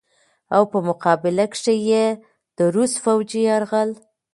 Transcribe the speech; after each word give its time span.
او 0.55 0.63
په 0.71 0.79
مقابله 0.87 1.45
کښې 1.51 1.75
ئې 1.87 2.05
د 2.57 2.59
روس 2.75 2.93
فوجي 3.03 3.41
يرغل 3.49 3.89